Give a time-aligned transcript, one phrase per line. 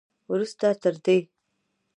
[0.31, 1.17] وروسته تر دې